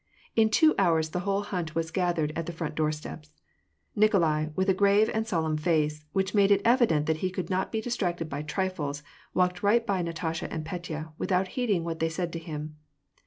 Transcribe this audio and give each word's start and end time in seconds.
In 0.35 0.49
two 0.49 0.73
hours 0.79 1.09
the 1.11 1.19
whole 1.19 1.43
hunt 1.43 1.75
was 1.75 1.91
gathered 1.91 2.33
at 2.35 2.47
the 2.47 2.51
front 2.51 2.73
door 2.73 2.91
steps. 2.91 3.39
Nikolai, 3.95 4.47
with 4.55 4.67
a 4.67 4.73
grave 4.73 5.11
and 5.13 5.27
solemn 5.27 5.57
face, 5.57 6.05
which 6.11 6.33
made 6.33 6.49
it 6.49 6.63
evident 6.65 7.05
that 7.05 7.17
he 7.21 7.29
could 7.29 7.51
not 7.51 7.71
be 7.71 7.81
distracted 7.81 8.27
by 8.27 8.41
trifles, 8.41 9.03
walked 9.35 9.61
right 9.61 9.85
by 9.85 10.01
Natasha 10.01 10.51
and 10.51 10.65
Petya, 10.65 11.13
without 11.19 11.49
heeding 11.49 11.83
what 11.83 11.99
they 11.99 12.09
said 12.09 12.33
to 12.33 12.39
him. 12.39 12.77